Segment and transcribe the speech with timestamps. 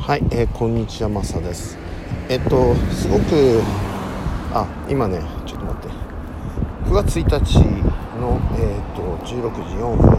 [0.00, 1.76] はい、えー、こんにちはマサです。
[2.30, 3.60] えっとすごく
[4.54, 5.94] あ今ねちょっと待って。
[6.88, 7.58] 9月1日
[8.18, 10.10] の、えー、っと16時4分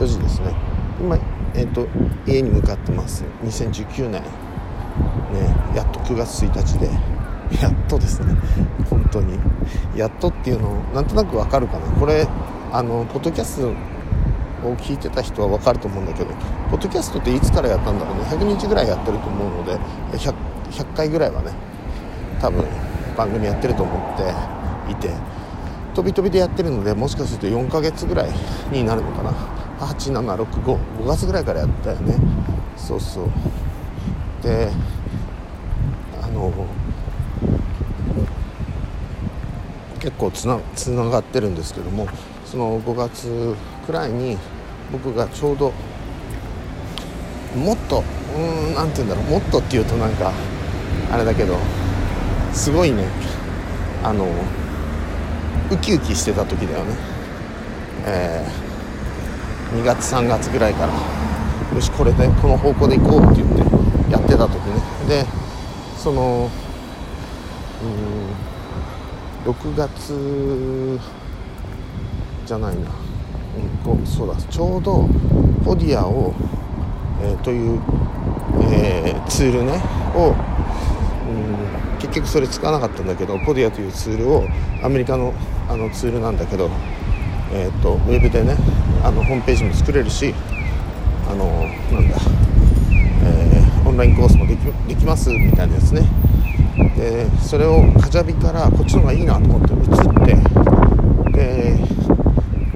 [0.00, 0.52] 4時ですね。
[1.00, 1.16] 今、
[1.54, 1.86] えー、っと
[2.26, 3.22] 家に向かってます。
[3.44, 4.22] 2019年ね
[5.74, 6.90] やっと9月1日で。
[7.62, 8.34] やっとですね。
[8.90, 9.38] 本当に。
[9.96, 11.86] やっとっていうのなんとなくわかるかな。
[11.92, 12.26] これ
[12.72, 13.72] あのポッドキャスト
[14.64, 16.30] を聞いてた人は分かると思うんだけど
[16.70, 18.22] ポッドキャストっていつからやったんだろうね。
[18.24, 19.78] 100日ぐらいやってると思うので
[20.16, 20.34] 100,
[20.70, 21.52] 100回ぐらいはね
[22.40, 22.64] 多分
[23.16, 25.10] 番組やってると思っていて
[25.94, 28.30] 飛び飛びでやってるのでもしかすると4ヶ月ぐらい
[28.70, 29.32] になるのかな。
[29.78, 32.16] 87655月ぐらいからやったよね。
[32.76, 33.28] そうそう。
[34.42, 34.70] で
[36.22, 36.52] あの
[40.00, 42.06] 結構つなつながってるんですけども
[42.50, 43.54] その5月
[43.86, 44.38] くらいに
[44.90, 45.72] 僕がちょうど
[47.54, 48.02] もっと
[48.34, 50.32] うん何て言うんだろうもっとっていうとなんか
[51.10, 51.56] あれだけど
[52.52, 53.04] すごいね
[54.02, 54.26] あの
[55.70, 56.94] ウキウキしてた時だよね。
[58.06, 60.92] えー、2月3月ぐらいから
[61.74, 64.80] よしこれでこの方向で行こうって言ってやってた時ね。
[65.06, 65.26] で
[65.98, 66.48] その
[69.44, 70.98] うん6月
[72.48, 72.90] じゃないな、
[73.86, 75.06] うん、そうだちょうど
[75.62, 76.34] ポディアを、
[77.20, 77.78] えー、という、
[78.72, 79.82] えー、ツールね
[80.14, 80.34] を、
[81.28, 84.44] うん、結局それ使わなかったんだけどポディアというツールを
[84.82, 85.34] アメリカの
[85.68, 86.70] あのツールなんだけど、
[87.52, 88.56] えーと、ウェブでね
[89.04, 90.34] あのホームページも作れるし
[91.30, 91.44] あの
[91.92, 92.16] なんだ、
[93.24, 96.08] えー、オンラインコースもできできますみたいなやつね。
[96.96, 100.58] でそれをカジャビからこっちの方がいいなと思って移って
[101.32, 102.07] で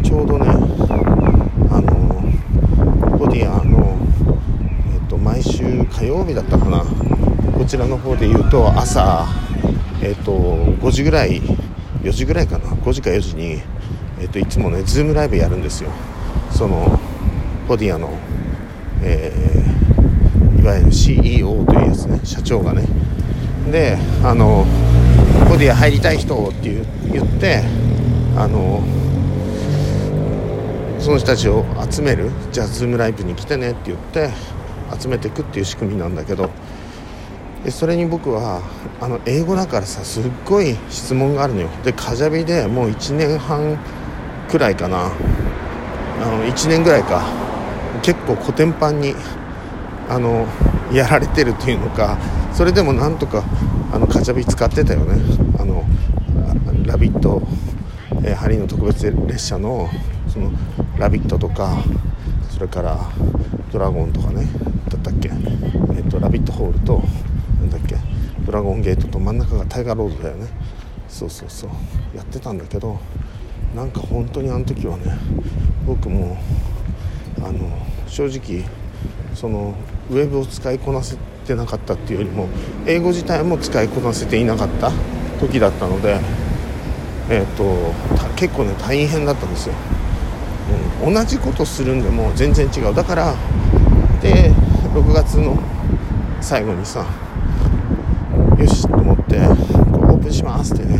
[0.02, 0.46] ちょうどね
[1.70, 3.96] あのポディアの、
[4.94, 6.84] えっと、毎週火曜日だったかな。
[7.52, 9.26] こちらの方で言うと朝、
[10.02, 11.40] えっと、5時ぐらい
[12.02, 12.70] 4時ぐらいかな。
[12.70, 13.62] 5時か4時に、
[14.20, 15.90] えっと、いつもねズームライブやるんですよ。
[16.50, 16.98] その
[17.68, 18.10] Podia の、
[19.02, 22.84] えー、いわゆる CEO というやつね社長がね。
[23.70, 24.66] であの
[25.48, 26.74] Podia 入りたい人って
[27.12, 27.62] 言って
[28.36, 28.82] あの
[31.02, 34.30] その人たちを集めるじゃあズームライブに来てねって言って
[34.98, 36.48] 集めていくっていう仕組みなんだけど
[37.64, 38.62] でそれに僕は
[39.00, 41.68] あの英語だからさすっごい質問があるのよ。
[41.84, 43.78] で Kajabi でもう1年半
[44.48, 45.12] くらいかな。
[46.20, 47.22] あの1年ぐらいか。
[48.02, 49.14] 結構コテンパンに
[50.08, 50.46] あの
[50.92, 52.18] やられてるというのか。
[52.52, 53.44] それでもなんとか
[53.92, 55.20] あのカジャビ使ってたよね。
[55.58, 55.84] あの
[56.84, 57.42] 「ラビット!」
[58.24, 59.88] えー、ハリーの特別列車の
[60.32, 60.50] その
[60.98, 61.76] 「ラビット!」とか
[62.50, 62.98] それから
[63.72, 64.46] 「ドラゴン」とかね
[64.88, 67.02] だったっけ、えーと、ラビットホールと
[67.64, 67.96] なだっけ？
[68.46, 70.48] ドラゴンゲートと真ん中がタイガーロードだよね。
[71.08, 71.70] そうそうそう。
[72.16, 72.98] やってたんだけど
[73.76, 75.16] なんか本当にあの時はね
[75.86, 76.36] 僕も
[77.38, 77.70] あの
[78.06, 78.64] 正直
[79.34, 79.74] その
[80.10, 81.16] ウェブを使いこなせ
[81.46, 82.48] てなかったっていうよりも
[82.86, 84.90] 英語自体も使いこなせていなかった
[85.40, 86.18] 時だったので
[87.30, 87.64] えーと、
[88.36, 89.74] 結構ね大変だったんですよ、
[91.04, 92.94] 同じことするんでも全然違う。
[92.94, 93.34] だから
[94.22, 94.52] で
[94.94, 95.58] 6月の
[96.40, 97.04] 最後にさ
[98.58, 100.98] よしと思ってオープンしますってね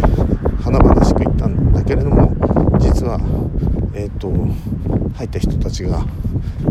[0.63, 2.35] 華々しく言ったんだけれども
[2.81, 3.19] 実は
[3.95, 4.33] えっ、ー、と
[5.17, 6.05] 入った人たちが、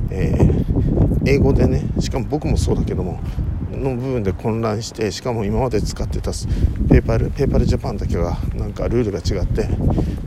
[0.09, 3.21] えー、英語でねしかも僕もそうだけども
[3.81, 6.31] の部分で混乱してしかも今まで使ってた
[6.89, 9.67] ペーパルペーパルジャパンだけはなんかルールが違って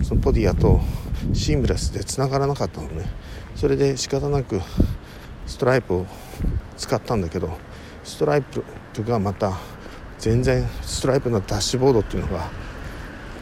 [0.03, 0.81] そのポディアと
[1.33, 3.07] シームレスで繋がらなかったのね。
[3.55, 4.61] それで仕方なく
[5.47, 6.07] ストライプを
[6.77, 7.57] 使ったんだけど
[8.03, 8.65] ストライプ
[9.05, 9.59] がまた
[10.19, 12.51] 全然ストライプのダッシュボードっていうのが、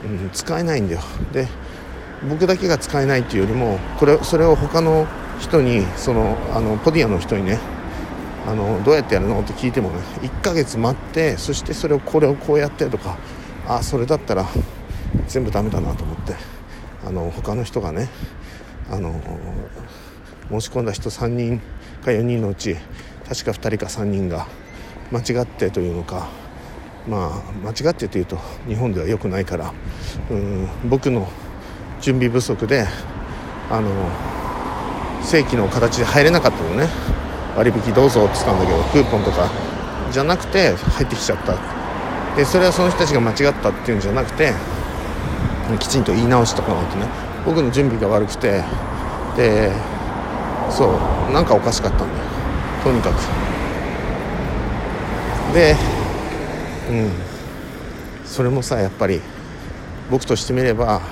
[0.05, 1.01] うん、使えないんだよ。
[1.33, 1.49] で
[2.29, 5.07] 僕だけが使えないっていうよりもこれそれを他の
[5.41, 7.59] 人にそのあのポディアの人にね
[8.47, 9.41] あのどうやってやるの？
[9.41, 13.17] って聞いてもね1ヶ月待ってそしてそれをこれをこうやってとか
[13.69, 14.47] あそれだったら
[15.29, 16.35] 全部ダメだなと思って
[17.07, 18.09] あの他の人がね
[18.91, 19.21] あの
[20.51, 21.61] 申し込んだ人3人
[22.05, 22.77] か4人のうち
[23.29, 24.47] 確か2人か3人が
[25.13, 26.29] 間違ってというのか
[27.07, 29.73] まあ間違ってというと日本では良くないから
[30.31, 31.29] うん僕の
[32.01, 32.87] 準備不足で
[33.71, 33.91] あの
[35.23, 36.89] 正規の形で入れなかったのね。
[37.57, 39.51] 割引どうぞって言ったんだけどクーポンとか
[40.11, 41.57] じゃなくて入ってきちゃった。
[42.37, 44.53] でそれはその人たちが間違ったっていうんじゃなくて
[45.79, 47.07] きちんと言い直しとかなってね。
[47.45, 48.63] 僕の準備が悪くて
[49.37, 49.73] で
[50.71, 52.11] そうなんかおかしかったんだよ。
[52.85, 53.15] とにかく。
[55.55, 55.77] で
[56.91, 57.11] うん。
[58.25, 59.21] それもさやっぱり
[60.11, 61.03] 僕としてみれば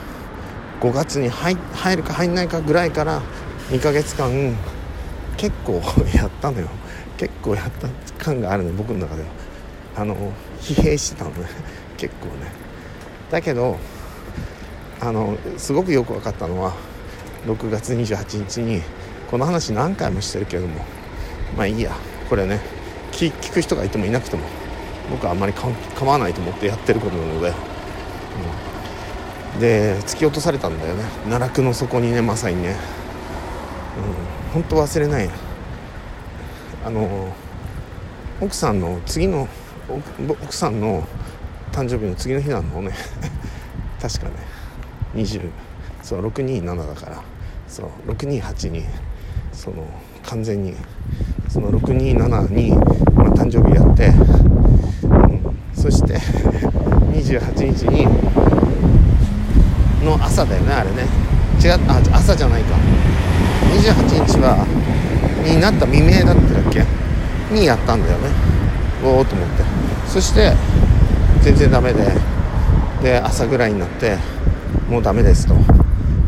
[0.80, 3.20] 5月に入入るか入んないかぐらいから
[3.70, 4.56] 2ヶ月間
[5.36, 5.80] 結構
[6.14, 6.68] やったのよ。
[7.16, 7.88] 結構やった
[8.24, 9.28] 感があるね僕の中では。
[9.96, 10.16] あの
[10.60, 11.46] 疲弊してたのね。
[11.96, 12.52] 結構ね。
[13.30, 13.78] だけど
[15.00, 16.74] あのすごくよく分かったのは
[17.46, 18.82] 6月28日に
[19.30, 20.84] この話何回もしてるけども
[21.56, 21.92] まあいいや
[22.28, 22.60] これね
[23.12, 24.42] 聞く人がいてもいなくても
[25.10, 25.72] 僕はあんまり構
[26.10, 27.52] わないと思ってやってることなので、
[29.54, 31.04] うん、で突き落とされたんだよね。
[31.24, 32.76] 奈落の底にねまさにね、
[33.98, 35.30] うん、本当忘れない。
[36.84, 37.32] あの
[38.40, 39.48] 奥さんの次の
[40.28, 41.06] 奥さんの
[41.72, 42.92] 誕生日の次の日なのね。
[44.00, 44.32] 確かね。
[45.14, 45.48] 20
[46.02, 47.22] そう627だから。
[47.68, 48.84] そう628に
[49.52, 49.86] その
[50.24, 50.74] 完全に。
[51.48, 54.06] その627に、まあ、誕生日やって、
[55.02, 56.14] うん、そして
[57.10, 58.06] 28日に
[60.04, 61.06] の朝だよねあれね。
[61.62, 62.76] 違うあ朝じゃないか。
[63.70, 64.66] 28日は
[65.44, 66.84] になった未明だったっけ？
[67.54, 68.28] にやったんだよね。
[69.04, 69.64] おおと思って。
[70.06, 70.52] そして
[71.42, 72.12] 全然ダメで
[73.02, 74.18] で朝ぐらいになって
[74.88, 75.54] もうダメですと、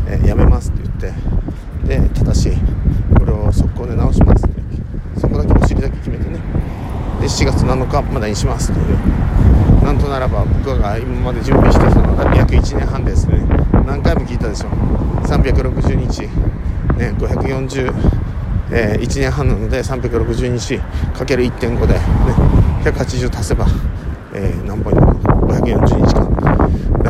[0.07, 1.13] えー、やめますって言って。
[2.01, 2.51] でただし
[3.17, 4.61] これを速攻で直しますって。
[5.19, 6.39] そこだけお尻だけ決めてね。
[7.21, 8.97] で7月7日までにしますという。
[9.83, 13.39] なんとならば僕が今まで準備してきたのが約1年半ですね。
[13.85, 14.69] 何回も聞いたでしょ。
[15.27, 16.29] 360日。
[16.97, 17.93] ね540
[18.71, 20.79] えー、1年半なので360日
[21.13, 21.99] かける1.5で、ね、
[22.83, 23.67] 180足せば、
[24.33, 26.33] えー、何本になるの540日間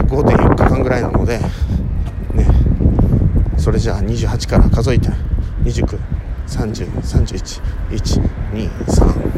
[0.04, 1.48] 5.4日間ぐらいなので、ね、
[3.58, 5.10] それじゃあ28から数えて
[5.64, 6.00] 29
[6.48, 8.22] 30、31、1、
[8.54, 9.34] 2、3、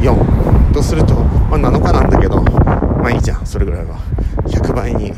[0.00, 3.98] 4とすると、まあ、7日なんだけど、まあいいじゃん、それぐらいは。
[4.46, 5.12] 100倍に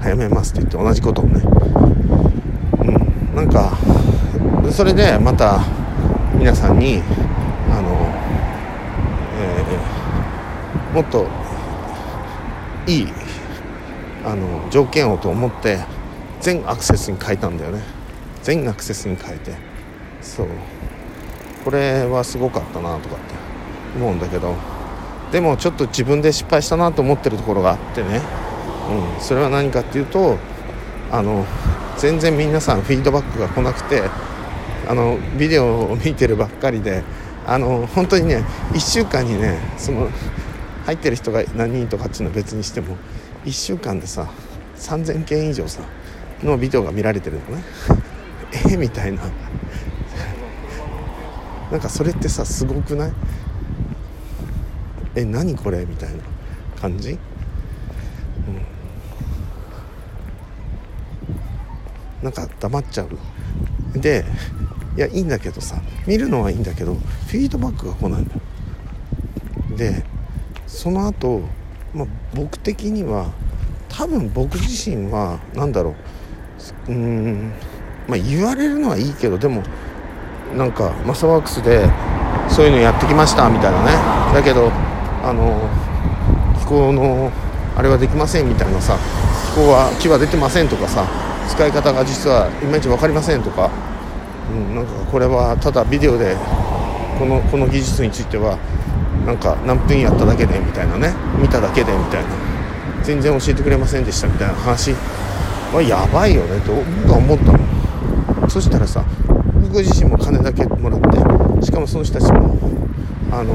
[0.00, 1.40] 早めますって言って同じことをね。
[3.34, 3.76] なんか、
[4.70, 5.60] それでまた
[6.34, 7.02] 皆さんに、
[7.70, 7.90] あの、
[9.36, 11.26] えー、もっと
[12.86, 13.08] いい
[14.24, 15.80] あの条件をと思って
[16.40, 17.82] 全アクセスに変えたんだよね。
[18.42, 19.52] 全アクセスに変えて。
[20.20, 20.46] そう。
[21.64, 23.34] これはすごかったなとかって
[23.96, 24.54] 思うんだけど。
[25.32, 28.20] でもちょっと自分で失敗したなと思ってるところがあってね、
[29.16, 30.38] うん、それは何かっていうと
[31.10, 31.44] あの
[31.98, 34.02] 全然皆さんフィードバックが来なくて
[34.88, 37.02] あのビデオを見てるばっかりで
[37.46, 40.10] あの本当にね1週間にねその
[40.86, 42.96] 入ってる人が何人とかっていうのは別にしても
[43.44, 44.30] 1週間でさ
[44.76, 45.82] 3000件以上さ
[46.42, 47.62] のビデオが見られてるのね。
[48.72, 48.76] え？
[48.76, 49.22] みたいな。
[51.72, 53.12] なんかそれってさすごくない？
[55.16, 55.86] え何これ？
[55.86, 56.16] みたいな
[56.80, 57.18] 感じ、うん、
[62.24, 64.00] なんか黙っちゃう。
[64.00, 64.24] で
[64.96, 65.76] いやいいんだけどさ
[66.06, 68.26] 見るのはいいんだけどフィードバックが来ない
[69.70, 70.04] ので
[70.66, 71.42] その後、
[71.94, 73.30] まあ、僕的には
[73.88, 75.94] 多分僕自身は何だろ
[76.88, 77.52] ううーん
[78.08, 79.62] まあ言われるのはいいけどでも
[80.56, 81.88] なんかマサワークスで
[82.48, 83.92] そういうのやってきましたみたいなね。
[84.34, 84.70] だけど
[85.22, 85.68] あの
[86.60, 87.30] 気候の
[87.76, 88.96] あれはできませんみたいなさ
[89.50, 91.04] 気候は木は出てませんとかさ
[91.48, 93.70] 使い方が実はいまいち分かりませんとか、
[94.50, 96.36] うん、なんかこれはただビデオで
[97.18, 98.58] このこの技術については
[99.26, 101.14] なんか何分やっただけでみたいなね。
[101.40, 102.28] 見ただけでみたいな。
[103.04, 104.92] 全然教えてくれませんでしたみたいな話
[105.72, 108.48] はやばいよねと僕は思ったの。
[108.48, 109.04] そしたらさ
[109.62, 111.00] 僕自身も金だけもらっ
[111.60, 112.58] てしかもその人たちも
[113.30, 113.54] あの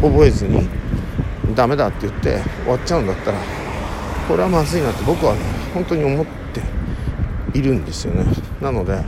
[0.00, 0.68] 覚えずに
[1.54, 3.38] ダメだって言って終わっちゃうんだったら
[4.28, 5.40] これはまずいなって僕はね
[5.74, 6.45] 本当に思って
[7.56, 8.24] いるんですよね。
[8.60, 9.02] なので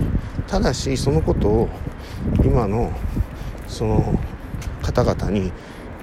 [0.47, 1.69] ただしそのことを
[2.45, 2.93] 今の
[3.67, 4.19] その
[4.83, 5.53] 方々に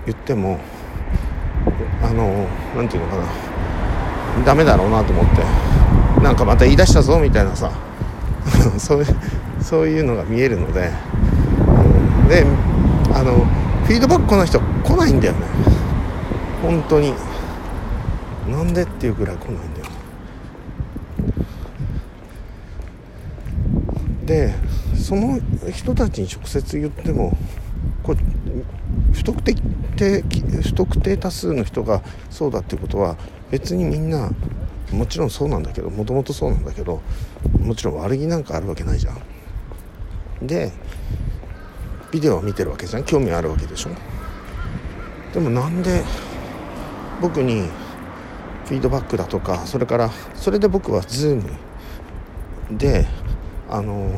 [0.05, 0.59] 言っても
[2.03, 4.45] あの何て言うのかな。
[4.45, 5.41] ダメだろうなと思って
[6.21, 7.71] なんかまた言い出したぞみたいなさ
[8.77, 9.05] そういう
[9.61, 10.91] そういうのが見えるので、
[12.29, 12.45] で
[13.13, 13.45] あの
[13.85, 15.39] フィードバック来ない人来ないんだよね。
[16.61, 17.13] 本当に。
[18.47, 19.85] なんでっていうぐらい来ないんだよ
[24.25, 24.53] で
[24.95, 25.39] その
[25.71, 27.37] 人たちに直接言っても
[28.03, 28.19] これ
[29.13, 29.55] 不特定
[30.61, 33.17] 不特定多数の人がそうだっていうことは
[33.51, 34.31] 別にみんな
[34.91, 37.01] もちろんそうなんだけどもともとそうなんだけど
[37.59, 40.47] もちろん悪気なんかあるわけないじゃん。
[40.47, 40.71] で
[42.11, 43.03] ビデオを見てるわけじゃん。
[43.03, 43.89] 興味あるわけでしょ。
[45.33, 46.03] でもなんで
[47.21, 47.69] 僕に
[48.65, 51.43] フィードバックだとかそれからそれで僕は Zoom
[52.71, 53.05] で
[53.69, 54.09] あの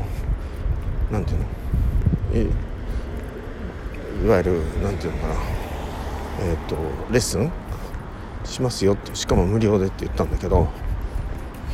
[1.12, 1.46] なんていうの？
[4.26, 5.36] いわゆるなんていうのかな。
[6.42, 6.76] えっ、ー、と
[7.12, 7.52] レッスン？
[8.44, 10.70] しますよってしかも無料でって言ったんだけど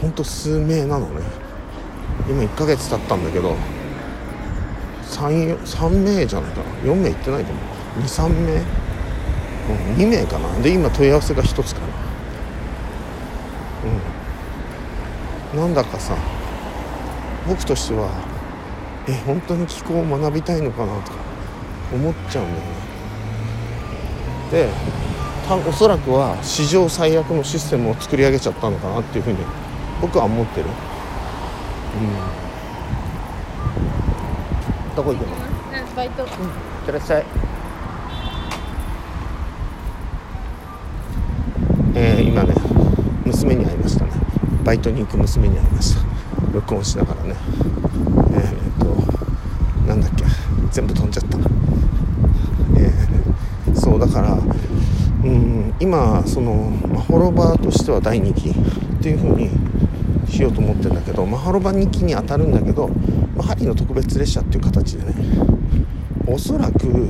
[0.02, 1.22] ほんと数名なのね。
[2.28, 3.56] 今1ヶ月経ったんだけど
[5.08, 6.66] 3, 3名じゃないかな。
[6.84, 7.64] 4名いってないと思う。
[8.02, 8.60] 23名、うん、
[9.98, 10.54] 2名かな。
[10.62, 11.88] で今問い合わせが1つかな。
[15.54, 15.60] うん。
[15.60, 16.16] なんだかさ
[17.48, 18.10] 僕としては
[19.08, 21.18] え本当に気候を学びたいのかなとか
[21.94, 22.74] 思っちゃうんだよね。
[24.52, 24.70] で
[25.70, 29.38] おそらくは史上最悪のシステムを作り上げちゃったのかなっていうふうに
[30.02, 30.68] 僕は思ってる。
[30.68, 30.70] う
[34.92, 34.96] ん。
[34.96, 35.36] どこ行くの？
[35.96, 36.36] バイト、うん、いっ
[36.86, 37.26] てらっしゃい。
[41.96, 42.56] えー、今ね
[43.26, 44.12] 娘に会いましたね。
[44.64, 46.13] バイトに行く娘に会いました
[46.54, 47.36] 録音しながらね。
[48.32, 48.86] えー、っと
[49.88, 50.24] なんだっけ。
[50.72, 51.38] 全部飛んじゃった。
[52.78, 54.38] えー、そうだから
[55.24, 58.54] うん今そのマホロバとしては第2期っ
[59.02, 59.50] ていう風に
[60.30, 62.88] しようと思ってるんだけどマハロバ2期に当たるんだけど、
[63.36, 65.14] まあ、ハリーの特別列車っていう形でね
[66.28, 67.10] おそらくうん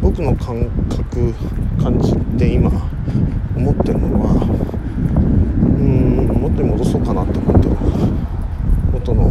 [0.00, 1.34] 僕の感覚
[1.80, 2.70] 感じで今
[3.56, 4.77] 思ってるのは
[5.08, 7.76] うん元に戻そうかなって思ってる。
[8.92, 9.30] 元の、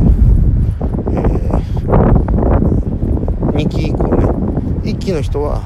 [1.12, 1.62] えー、
[3.54, 4.26] 2期以降ね。
[4.84, 5.62] 1期の人は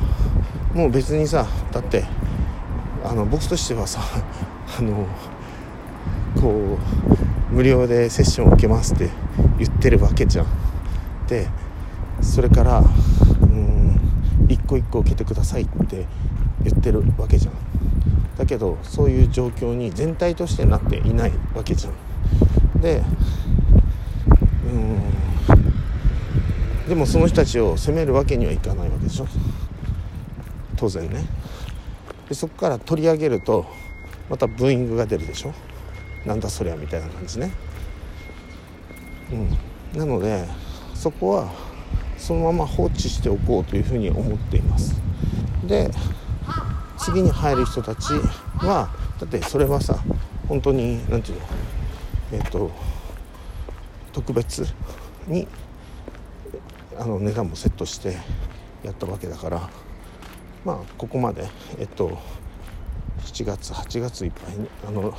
[0.73, 2.05] もう別にさだって
[3.03, 3.99] あの僕としてはさ
[4.79, 5.05] あの
[6.41, 6.77] こ
[7.51, 9.09] う無料でセッションを受けますって
[9.59, 10.45] 言ってるわけじゃん。
[11.27, 11.47] で
[12.21, 12.83] それから
[13.41, 13.99] うん
[14.47, 16.05] 一個一個受けてくださいって
[16.63, 17.70] 言ってるわけじゃん。
[18.41, 22.81] だけどそういう状況に全体としてなっていないわけじゃん。
[22.81, 23.03] で
[24.65, 24.69] う
[26.87, 26.89] ん。
[26.89, 29.27] でもその人たちを責めるわけにはいかないわけでしょ。
[30.75, 31.23] 当然ね。
[32.29, 33.67] でそこから取り上げると
[34.27, 35.53] またブーイングが出るでしょ。
[36.25, 37.51] なんだそりゃみたいな感じね。
[39.31, 39.35] う
[39.95, 39.99] ん。
[39.99, 40.47] なので
[40.95, 41.51] そこは
[42.17, 44.99] そのまま放置しておこうというふうに思っています。
[45.67, 45.91] で
[47.03, 48.13] 次に入る人たち
[48.57, 48.89] は
[49.19, 49.97] だってそれはさ
[50.47, 51.45] 本当に何て言うの
[52.33, 52.71] えっ、ー、と
[54.13, 54.65] 特別
[55.27, 55.47] に
[56.99, 58.17] あの値段もセットして
[58.83, 59.69] やったわけだから
[60.63, 61.47] まあここまで
[61.79, 62.19] えっと
[63.25, 64.55] 7月8月いっぱい
[64.87, 65.11] あの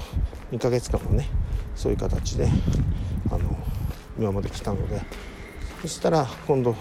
[0.52, 1.28] 2ヶ月間のね
[1.74, 2.48] そういう形で
[3.30, 3.58] あの
[4.16, 5.00] 今まで来たので
[5.80, 6.76] そしたら今度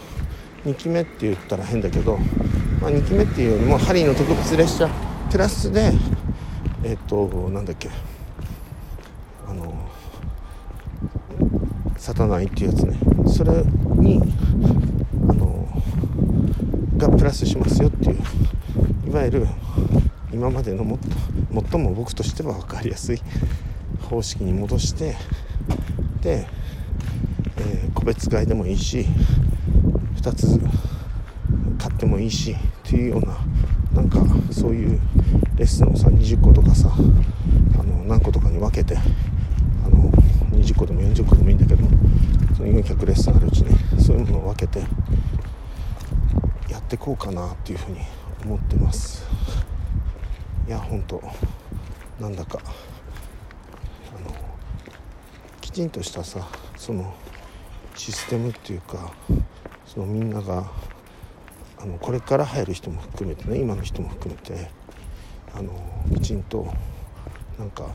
[0.64, 2.20] 2期目って言ったら変だけど、
[2.82, 4.90] まあ、2期目っていうよりもハリーの特別列車。
[5.32, 5.92] プラスで
[6.84, 7.90] えっとなんだっけ。
[9.48, 9.74] あの
[11.96, 12.98] サタナイっていうやつね。
[13.28, 13.64] それ
[14.02, 14.20] に
[15.30, 15.68] あの
[16.98, 18.18] がプラスしますよっていう。
[19.08, 19.48] いわゆる
[20.34, 21.08] 今までのもっと
[21.72, 23.22] 最も僕としては分かりやすい。
[24.10, 25.16] 方式に戻して
[26.22, 26.46] で、
[27.58, 29.06] えー、個別買いでもいいし
[30.18, 30.60] 2つ
[31.82, 33.22] 買ってもいいしっていうよう
[33.96, 34.20] ななんか
[34.52, 35.02] そういう
[35.56, 40.12] レッスンをさ20個とかさあの何個とかに分けてあの
[40.52, 41.84] 20個でも40個でもいいんだけど
[42.56, 44.80] その400レッスンあるうちにそういうものを分けて
[46.70, 48.02] やってこうかなっていうふうに
[48.46, 49.26] 思ってます。
[50.68, 51.22] いや本当
[52.20, 52.60] なんだか
[54.16, 54.36] あの
[55.60, 56.48] きちんとしたさ
[56.78, 57.12] その
[57.96, 59.12] システムっていうか
[59.88, 60.70] そのみんなが
[61.82, 64.70] あのこれから入る人も含めてね今の人も含めて
[65.56, 65.72] あの
[66.16, 66.72] きちんと
[67.58, 67.88] なんか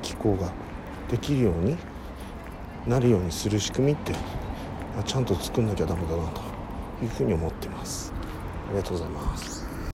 [0.00, 0.50] 気候が
[1.10, 1.76] できるように
[2.86, 4.14] なるようにする仕組みって
[5.04, 6.40] ちゃんと作んなきゃダメだなと
[7.02, 8.12] いうふうに思ってます。
[8.68, 9.53] ありがとうございます。